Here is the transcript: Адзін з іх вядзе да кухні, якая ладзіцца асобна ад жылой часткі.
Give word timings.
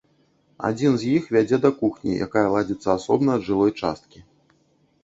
Адзін 0.69 0.95
з 1.01 1.11
іх 1.17 1.27
вядзе 1.35 1.59
да 1.65 1.71
кухні, 1.83 2.17
якая 2.27 2.45
ладзіцца 2.57 2.89
асобна 2.99 3.29
ад 3.41 3.47
жылой 3.53 3.71
часткі. 3.81 4.19